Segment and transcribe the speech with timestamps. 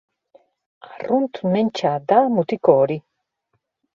[0.93, 3.01] Arrunt mentsa da mutiko hori.